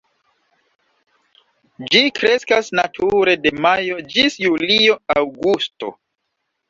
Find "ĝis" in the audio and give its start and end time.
4.15-4.39